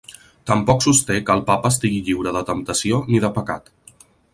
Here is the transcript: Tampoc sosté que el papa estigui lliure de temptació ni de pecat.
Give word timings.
Tampoc 0.51 0.81
sosté 0.85 1.19
que 1.29 1.37
el 1.39 1.45
papa 1.51 1.73
estigui 1.75 2.01
lliure 2.09 2.35
de 2.39 2.45
temptació 2.51 3.05
ni 3.13 3.25
de 3.29 3.37
pecat. 3.41 3.75